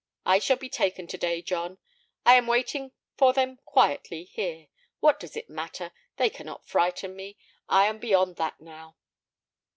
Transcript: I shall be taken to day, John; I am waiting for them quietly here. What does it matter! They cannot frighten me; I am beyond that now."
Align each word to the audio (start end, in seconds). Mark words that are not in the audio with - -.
I 0.25 0.39
shall 0.39 0.57
be 0.57 0.67
taken 0.67 1.05
to 1.05 1.17
day, 1.19 1.43
John; 1.43 1.77
I 2.25 2.33
am 2.33 2.47
waiting 2.47 2.91
for 3.19 3.33
them 3.33 3.59
quietly 3.65 4.23
here. 4.23 4.69
What 4.99 5.19
does 5.19 5.37
it 5.37 5.47
matter! 5.47 5.91
They 6.17 6.31
cannot 6.31 6.65
frighten 6.65 7.15
me; 7.15 7.37
I 7.69 7.85
am 7.85 7.99
beyond 7.99 8.37
that 8.37 8.59
now." 8.59 8.95